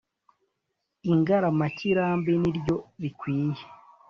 Ingaramakirambi 1.11 2.33
ni 2.41 2.51
ryo 2.57 2.75
rikwiye, 3.01 3.61